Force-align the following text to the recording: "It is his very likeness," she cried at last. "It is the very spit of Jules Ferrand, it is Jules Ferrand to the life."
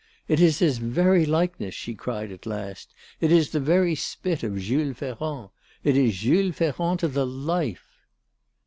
"It 0.27 0.39
is 0.39 0.57
his 0.57 0.79
very 0.79 1.27
likeness," 1.27 1.75
she 1.75 1.93
cried 1.93 2.31
at 2.31 2.47
last. 2.47 2.91
"It 3.19 3.31
is 3.31 3.51
the 3.51 3.59
very 3.59 3.93
spit 3.93 4.41
of 4.41 4.57
Jules 4.57 4.97
Ferrand, 4.97 5.49
it 5.83 5.95
is 5.95 6.17
Jules 6.17 6.55
Ferrand 6.55 7.01
to 7.01 7.07
the 7.07 7.27
life." 7.27 7.99